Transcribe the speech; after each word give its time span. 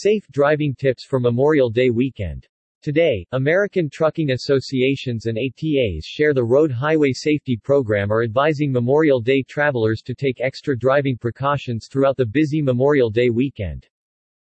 Safe 0.00 0.28
driving 0.30 0.76
tips 0.76 1.04
for 1.04 1.18
Memorial 1.18 1.70
Day 1.70 1.90
weekend. 1.90 2.46
Today, 2.82 3.26
American 3.32 3.90
trucking 3.90 4.30
associations 4.30 5.26
and 5.26 5.36
ATAs 5.36 6.04
share 6.04 6.32
the 6.32 6.44
Road 6.44 6.70
Highway 6.70 7.10
Safety 7.12 7.56
Program 7.56 8.12
are 8.12 8.22
advising 8.22 8.70
Memorial 8.70 9.20
Day 9.20 9.42
travelers 9.42 10.00
to 10.02 10.14
take 10.14 10.40
extra 10.40 10.78
driving 10.78 11.18
precautions 11.18 11.88
throughout 11.90 12.16
the 12.16 12.26
busy 12.26 12.62
Memorial 12.62 13.10
Day 13.10 13.28
weekend. 13.28 13.88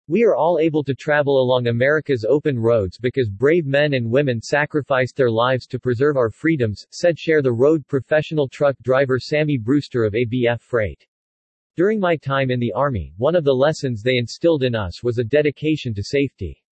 We 0.09 0.25
are 0.25 0.35
all 0.35 0.59
able 0.59 0.83
to 0.83 0.95
travel 0.95 1.39
along 1.43 1.67
America's 1.67 2.25
open 2.27 2.59
roads 2.59 2.97
because 2.97 3.29
brave 3.29 3.67
men 3.67 3.93
and 3.93 4.11
women 4.11 4.41
sacrificed 4.41 5.15
their 5.15 5.31
lives 5.31 5.67
to 5.67 5.79
preserve 5.79 6.17
our 6.17 6.31
freedoms, 6.31 6.87
said 6.91 7.19
Share 7.19 7.43
the 7.43 7.53
Road 7.53 7.87
professional 7.87 8.49
truck 8.49 8.77
driver 8.83 9.19
Sammy 9.19 9.59
Brewster 9.59 10.05
of 10.05 10.15
ABF 10.15 10.63
Freight. 10.63 11.07
During 11.77 11.99
my 11.99 12.15
time 12.15 12.53
in 12.53 12.61
the 12.61 12.71
Army, 12.71 13.13
one 13.17 13.35
of 13.35 13.43
the 13.43 13.53
lessons 13.53 14.01
they 14.01 14.17
instilled 14.17 14.63
in 14.63 14.77
us 14.77 15.03
was 15.03 15.19
a 15.19 15.25
dedication 15.25 15.93
to 15.95 16.05
safety. 16.05 16.63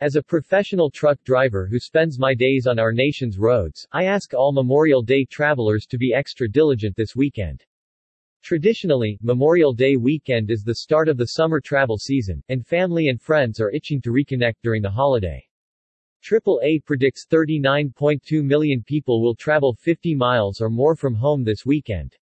As 0.00 0.14
a 0.14 0.22
professional 0.22 0.92
truck 0.92 1.20
driver 1.24 1.66
who 1.66 1.80
spends 1.80 2.20
my 2.20 2.34
days 2.34 2.68
on 2.68 2.78
our 2.78 2.92
nation's 2.92 3.36
roads, 3.36 3.84
I 3.90 4.04
ask 4.04 4.34
all 4.34 4.52
Memorial 4.52 5.02
Day 5.02 5.24
travelers 5.24 5.86
to 5.86 5.98
be 5.98 6.14
extra 6.14 6.48
diligent 6.48 6.94
this 6.94 7.16
weekend. 7.16 7.64
Traditionally, 8.40 9.18
Memorial 9.22 9.72
Day 9.72 9.96
weekend 9.96 10.52
is 10.52 10.62
the 10.62 10.76
start 10.76 11.08
of 11.08 11.16
the 11.16 11.26
summer 11.26 11.60
travel 11.60 11.98
season, 11.98 12.40
and 12.48 12.64
family 12.64 13.08
and 13.08 13.20
friends 13.20 13.60
are 13.60 13.72
itching 13.72 14.00
to 14.02 14.12
reconnect 14.12 14.62
during 14.62 14.82
the 14.82 14.90
holiday. 14.90 15.44
AAA 16.22 16.84
predicts 16.84 17.26
39.2 17.28 18.44
million 18.44 18.84
people 18.84 19.20
will 19.20 19.34
travel 19.34 19.74
50 19.74 20.14
miles 20.14 20.60
or 20.60 20.70
more 20.70 20.94
from 20.94 21.16
home 21.16 21.42
this 21.42 21.66
weekend. 21.66 22.16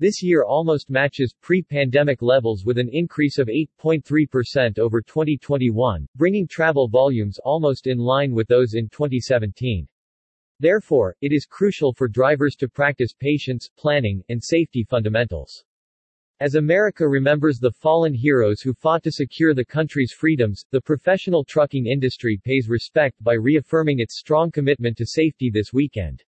This 0.00 0.22
year 0.22 0.44
almost 0.44 0.88
matches 0.88 1.34
pre-pandemic 1.42 2.22
levels 2.22 2.64
with 2.64 2.78
an 2.78 2.88
increase 2.90 3.36
of 3.36 3.48
8.3% 3.48 4.78
over 4.78 5.02
2021, 5.02 6.08
bringing 6.16 6.48
travel 6.48 6.88
volumes 6.88 7.38
almost 7.44 7.86
in 7.86 7.98
line 7.98 8.32
with 8.32 8.48
those 8.48 8.72
in 8.72 8.88
2017. 8.88 9.86
Therefore, 10.58 11.14
it 11.20 11.34
is 11.34 11.44
crucial 11.44 11.92
for 11.92 12.08
drivers 12.08 12.56
to 12.56 12.68
practice 12.70 13.12
patience, 13.12 13.68
planning, 13.76 14.24
and 14.30 14.42
safety 14.42 14.84
fundamentals. 14.84 15.66
As 16.40 16.54
America 16.54 17.06
remembers 17.06 17.58
the 17.58 17.70
fallen 17.70 18.14
heroes 18.14 18.62
who 18.62 18.72
fought 18.72 19.02
to 19.02 19.12
secure 19.12 19.52
the 19.52 19.66
country's 19.66 20.14
freedoms, 20.14 20.64
the 20.70 20.80
professional 20.80 21.44
trucking 21.44 21.84
industry 21.84 22.40
pays 22.42 22.70
respect 22.70 23.22
by 23.22 23.34
reaffirming 23.34 23.98
its 23.98 24.18
strong 24.18 24.50
commitment 24.50 24.96
to 24.96 25.04
safety 25.04 25.50
this 25.50 25.74
weekend. 25.74 26.24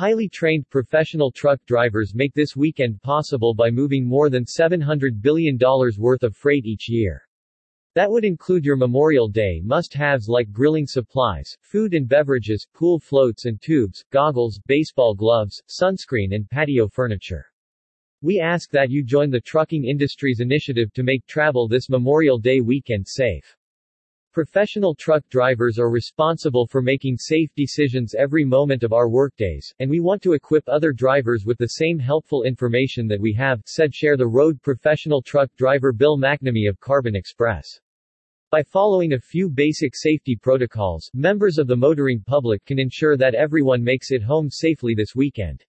Highly 0.00 0.30
trained 0.30 0.66
professional 0.70 1.30
truck 1.30 1.60
drivers 1.66 2.14
make 2.14 2.32
this 2.32 2.56
weekend 2.56 3.02
possible 3.02 3.52
by 3.52 3.70
moving 3.70 4.06
more 4.06 4.30
than 4.30 4.46
$700 4.46 5.20
billion 5.20 5.58
worth 5.98 6.22
of 6.22 6.34
freight 6.34 6.64
each 6.64 6.88
year. 6.88 7.20
That 7.94 8.10
would 8.10 8.24
include 8.24 8.64
your 8.64 8.78
Memorial 8.78 9.28
Day 9.28 9.60
must-haves 9.62 10.26
like 10.26 10.52
grilling 10.52 10.86
supplies, 10.86 11.54
food 11.60 11.92
and 11.92 12.08
beverages, 12.08 12.66
pool 12.72 12.98
floats 12.98 13.44
and 13.44 13.60
tubes, 13.60 14.02
goggles, 14.10 14.58
baseball 14.66 15.14
gloves, 15.14 15.62
sunscreen 15.68 16.34
and 16.34 16.48
patio 16.48 16.88
furniture. 16.88 17.44
We 18.22 18.40
ask 18.40 18.70
that 18.70 18.88
you 18.88 19.04
join 19.04 19.28
the 19.28 19.42
trucking 19.42 19.84
industry's 19.84 20.40
initiative 20.40 20.94
to 20.94 21.02
make 21.02 21.26
travel 21.26 21.68
this 21.68 21.90
Memorial 21.90 22.38
Day 22.38 22.62
weekend 22.62 23.06
safe. 23.06 23.54
Professional 24.32 24.94
truck 24.94 25.28
drivers 25.28 25.76
are 25.76 25.90
responsible 25.90 26.64
for 26.64 26.80
making 26.80 27.16
safe 27.16 27.50
decisions 27.56 28.14
every 28.14 28.44
moment 28.44 28.84
of 28.84 28.92
our 28.92 29.08
workdays, 29.08 29.74
and 29.80 29.90
we 29.90 29.98
want 29.98 30.22
to 30.22 30.34
equip 30.34 30.62
other 30.68 30.92
drivers 30.92 31.44
with 31.44 31.58
the 31.58 31.66
same 31.66 31.98
helpful 31.98 32.44
information 32.44 33.08
that 33.08 33.20
we 33.20 33.32
have, 33.32 33.60
said 33.66 33.92
Share 33.92 34.16
the 34.16 34.28
Road 34.28 34.62
professional 34.62 35.20
truck 35.20 35.50
driver 35.56 35.92
Bill 35.92 36.16
McNamee 36.16 36.68
of 36.68 36.78
Carbon 36.78 37.16
Express. 37.16 37.80
By 38.52 38.62
following 38.62 39.14
a 39.14 39.18
few 39.18 39.50
basic 39.50 39.96
safety 39.96 40.38
protocols, 40.40 41.10
members 41.12 41.58
of 41.58 41.66
the 41.66 41.74
motoring 41.74 42.22
public 42.24 42.64
can 42.64 42.78
ensure 42.78 43.16
that 43.16 43.34
everyone 43.34 43.82
makes 43.82 44.12
it 44.12 44.22
home 44.22 44.48
safely 44.48 44.94
this 44.94 45.16
weekend. 45.16 45.64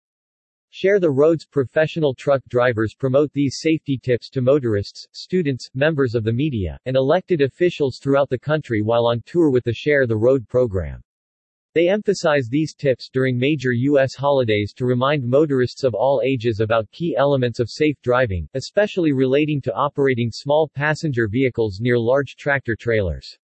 Share 0.73 1.01
the 1.01 1.11
Road's 1.11 1.45
professional 1.45 2.15
truck 2.15 2.41
drivers 2.47 2.95
promote 2.95 3.33
these 3.33 3.59
safety 3.59 3.99
tips 4.01 4.29
to 4.29 4.39
motorists, 4.39 5.05
students, 5.11 5.69
members 5.73 6.15
of 6.15 6.23
the 6.23 6.31
media, 6.31 6.79
and 6.85 6.95
elected 6.95 7.41
officials 7.41 7.99
throughout 7.99 8.29
the 8.29 8.39
country 8.39 8.81
while 8.81 9.05
on 9.05 9.21
tour 9.25 9.51
with 9.51 9.65
the 9.65 9.73
Share 9.73 10.07
the 10.07 10.15
Road 10.15 10.47
program. 10.47 11.03
They 11.73 11.89
emphasize 11.89 12.47
these 12.47 12.73
tips 12.73 13.09
during 13.09 13.37
major 13.37 13.73
U.S. 13.73 14.15
holidays 14.15 14.71
to 14.77 14.85
remind 14.85 15.25
motorists 15.25 15.83
of 15.83 15.93
all 15.93 16.21
ages 16.23 16.61
about 16.61 16.89
key 16.91 17.17
elements 17.17 17.59
of 17.59 17.69
safe 17.69 18.01
driving, 18.01 18.47
especially 18.53 19.11
relating 19.11 19.59
to 19.63 19.73
operating 19.73 20.31
small 20.31 20.69
passenger 20.73 21.27
vehicles 21.27 21.81
near 21.81 21.99
large 21.99 22.37
tractor 22.37 22.77
trailers. 22.77 23.37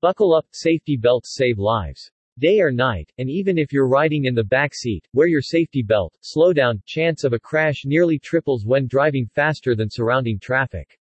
Buckle 0.00 0.32
up, 0.32 0.46
safety 0.52 0.96
belts 0.96 1.34
save 1.34 1.58
lives. 1.58 2.10
Day 2.38 2.60
or 2.60 2.70
night, 2.70 3.10
and 3.16 3.30
even 3.30 3.56
if 3.56 3.72
you're 3.72 3.88
riding 3.88 4.26
in 4.26 4.34
the 4.34 4.44
back 4.44 4.74
seat, 4.74 5.08
wear 5.14 5.26
your 5.26 5.40
safety 5.40 5.82
belt, 5.82 6.14
slow 6.20 6.52
down, 6.52 6.82
chance 6.84 7.24
of 7.24 7.32
a 7.32 7.38
crash 7.38 7.86
nearly 7.86 8.18
triples 8.18 8.66
when 8.66 8.86
driving 8.86 9.26
faster 9.26 9.74
than 9.74 9.88
surrounding 9.88 10.38
traffic. 10.38 10.98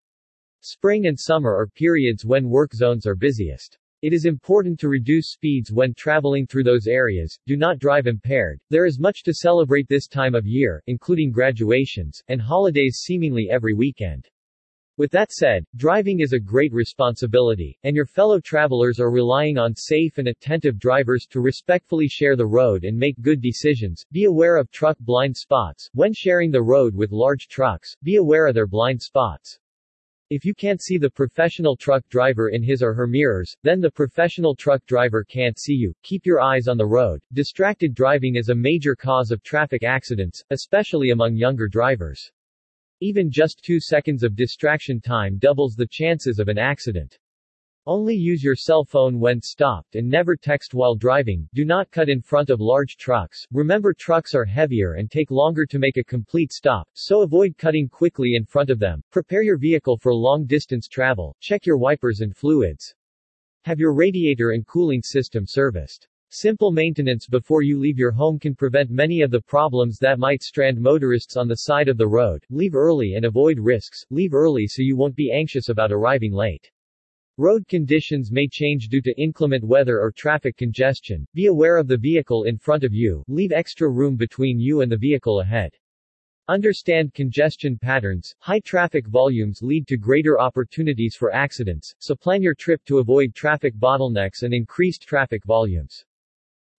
Spring 0.61 1.09
and 1.09 1.19
summer 1.19 1.51
are 1.51 1.67
periods 1.67 2.25
when 2.25 2.49
work 2.49 2.73
zones 2.73 3.05
are 3.05 3.17
busiest. 3.17 3.77
It 4.03 4.13
is 4.13 4.27
important 4.27 4.79
to 4.79 4.89
reduce 4.89 5.33
speeds 5.33 5.73
when 5.73 5.93
traveling 5.95 6.47
through 6.47 6.65
those 6.65 6.87
areas, 6.87 7.37
do 7.47 7.57
not 7.57 7.81
drive 7.81 8.07
impaired. 8.07 8.61
There 8.71 8.87
is 8.87 9.01
much 9.01 9.25
to 9.25 9.35
celebrate 9.35 9.89
this 9.89 10.07
time 10.07 10.37
of 10.37 10.47
year, 10.47 10.83
including 10.87 11.33
graduations, 11.33 12.23
and 12.29 12.41
holidays 12.41 12.99
seemingly 13.03 13.49
every 13.51 13.75
weekend. 13.75 14.29
With 14.97 15.11
that 15.11 15.33
said, 15.33 15.67
driving 15.75 16.21
is 16.21 16.33
a 16.33 16.39
great 16.39 16.73
responsibility, 16.73 17.77
and 17.83 17.97
your 17.97 18.07
fellow 18.07 18.39
travelers 18.39 19.01
are 19.01 19.11
relying 19.11 19.59
on 19.59 19.75
safe 19.75 20.19
and 20.19 20.29
attentive 20.29 20.79
drivers 20.79 21.27
to 21.31 21.41
respectfully 21.41 22.07
share 22.07 22.37
the 22.37 22.47
road 22.47 22.85
and 22.85 22.97
make 22.97 23.21
good 23.21 23.41
decisions. 23.41 24.07
Be 24.13 24.27
aware 24.27 24.57
of 24.57 24.71
truck 24.71 24.97
blind 25.01 25.37
spots. 25.37 25.91
When 25.95 26.13
sharing 26.13 26.53
the 26.53 26.63
road 26.63 26.95
with 26.95 27.11
large 27.11 27.49
trucks, 27.49 27.97
be 28.05 28.17
aware 28.17 28.47
of 28.47 28.55
their 28.55 28.69
blind 28.69 29.03
spots. 29.03 29.59
If 30.31 30.45
you 30.45 30.55
can't 30.55 30.81
see 30.81 30.97
the 30.97 31.11
professional 31.11 31.77
truck 31.77 32.09
driver 32.09 32.51
in 32.51 32.63
his 32.63 32.81
or 32.81 32.95
her 32.95 33.09
mirrors, 33.09 33.53
then 33.65 33.81
the 33.81 33.91
professional 33.91 34.55
truck 34.55 34.87
driver 34.87 35.25
can't 35.25 35.59
see 35.59 35.75
you. 35.75 35.93
Keep 36.05 36.25
your 36.25 36.41
eyes 36.41 36.69
on 36.69 36.79
the 36.79 36.87
road. 36.87 37.21
Distracted 37.33 37.97
driving 37.97 38.37
is 38.37 38.49
a 38.49 38.55
major 38.55 38.95
cause 38.95 39.33
of 39.33 39.43
traffic 39.43 39.83
accidents, 39.83 40.41
especially 40.51 41.11
among 41.11 41.35
younger 41.35 41.67
drivers. 41.67 42.31
Even 43.05 43.31
just 43.31 43.63
two 43.63 43.81
seconds 43.81 44.23
of 44.23 44.35
distraction 44.35 44.99
time 44.99 45.37
doubles 45.37 45.75
the 45.75 45.87
chances 45.87 46.39
of 46.39 46.49
an 46.49 46.57
accident. 46.57 47.19
Only 47.85 48.15
use 48.15 48.43
your 48.43 48.57
cell 48.57 48.83
phone 48.83 49.21
when 49.21 49.43
stopped 49.43 49.95
and 49.95 50.09
never 50.09 50.37
text 50.37 50.73
while 50.73 50.95
driving. 50.95 51.47
Do 51.53 51.67
not 51.67 51.91
cut 51.91 52.09
in 52.09 52.23
front 52.23 52.49
of 52.49 52.63
large 52.63 52.97
trucks. 52.97 53.45
Remember 53.53 53.93
trucks 53.93 54.35
are 54.35 54.47
heavier 54.47 54.95
and 54.95 55.11
take 55.11 55.31
longer 55.31 55.67
to 55.67 55.79
make 55.79 55.99
a 55.99 56.03
complete 56.03 56.51
stop, 56.51 56.89
so 56.95 57.21
avoid 57.21 57.59
cutting 57.59 57.91
quickly 57.91 58.37
in 58.37 58.47
front 58.47 58.71
of 58.71 58.79
them. 58.79 59.03
Prepare 59.11 59.43
your 59.43 59.59
vehicle 59.59 59.99
for 59.99 60.15
long 60.15 60.47
distance 60.47 60.89
travel. 60.89 61.37
Check 61.41 61.67
your 61.67 61.77
wipers 61.77 62.21
and 62.21 62.35
fluids. 62.35 62.95
Have 63.65 63.79
your 63.79 63.93
radiator 63.93 64.53
and 64.53 64.67
cooling 64.67 65.03
system 65.03 65.45
serviced. 65.47 66.09
Simple 66.37 66.73
maintenance 66.73 67.29
before 67.29 67.63
you 67.63 67.79
leave 67.79 67.97
your 67.97 68.11
home 68.11 68.41
can 68.41 68.57
prevent 68.57 68.91
many 68.91 69.21
of 69.21 69.31
the 69.31 69.41
problems 69.41 69.99
that 70.01 70.19
might 70.19 70.43
strand 70.43 70.81
motorists 70.81 71.37
on 71.37 71.47
the 71.47 71.59
side 71.59 71.89
of 71.89 71.97
the 71.97 72.09
road. 72.09 72.45
Leave 72.51 72.75
early 72.75 73.15
and 73.15 73.25
avoid 73.25 73.61
risks. 73.61 74.05
Leave 74.11 74.35
early 74.35 74.67
so 74.67 74.83
you 74.83 74.97
won't 74.97 75.15
be 75.15 75.31
anxious 75.31 75.69
about 75.69 75.93
arriving 75.93 76.33
late. 76.33 76.73
Road 77.39 77.69
conditions 77.69 78.33
may 78.33 78.49
change 78.49 78.89
due 78.89 79.01
to 79.03 79.17
inclement 79.17 79.63
weather 79.63 80.01
or 80.01 80.11
traffic 80.11 80.57
congestion. 80.57 81.25
Be 81.35 81.47
aware 81.47 81.77
of 81.77 81.87
the 81.87 81.97
vehicle 81.97 82.43
in 82.43 82.59
front 82.59 82.83
of 82.83 82.93
you. 82.93 83.23
Leave 83.29 83.53
extra 83.53 83.89
room 83.89 84.17
between 84.17 84.59
you 84.59 84.81
and 84.81 84.91
the 84.91 84.97
vehicle 84.97 85.39
ahead. 85.39 85.73
Understand 86.49 87.15
congestion 87.15 87.79
patterns. 87.79 88.35
High 88.41 88.59
traffic 88.59 89.07
volumes 89.07 89.61
lead 89.63 89.87
to 89.87 89.97
greater 89.97 90.41
opportunities 90.41 91.15
for 91.15 91.33
accidents, 91.33 91.95
so 92.01 92.17
plan 92.17 92.43
your 92.43 92.57
trip 92.57 92.85
to 92.87 92.99
avoid 92.99 93.37
traffic 93.37 93.77
bottlenecks 93.77 94.43
and 94.43 94.53
increased 94.53 95.03
traffic 95.03 95.45
volumes. 95.45 96.05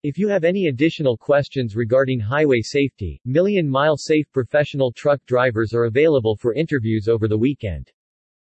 If 0.08 0.18
you 0.18 0.28
have 0.28 0.44
any 0.44 0.68
additional 0.68 1.16
questions 1.16 1.74
regarding 1.74 2.20
highway 2.20 2.60
safety, 2.60 3.20
Million 3.24 3.68
Mile 3.68 3.96
Safe 3.96 4.30
professional 4.30 4.92
truck 4.92 5.20
drivers 5.26 5.74
are 5.74 5.86
available 5.86 6.36
for 6.36 6.54
interviews 6.54 7.08
over 7.08 7.26
the 7.26 7.36
weekend. 7.36 7.90